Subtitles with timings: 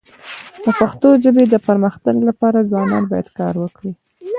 [0.63, 3.91] د پښتو ژبي د پرمختګ لپاره ځوانان باید کار وکړي.